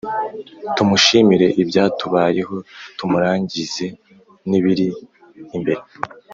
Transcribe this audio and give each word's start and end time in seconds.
Tumushimire 0.75 1.47
ibyatubayeho 1.61 2.55
tumuragize 2.97 3.85
n’ibiri 4.49 4.87
imberr 5.55 5.81